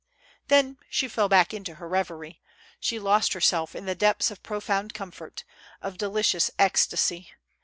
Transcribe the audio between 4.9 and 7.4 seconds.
comfort, of delicious ecstasy.